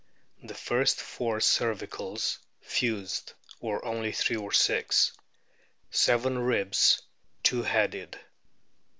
[0.41, 5.11] The first four cervicals fused, or only three or six.
[5.91, 7.03] Seven ribs
[7.43, 8.19] two headed.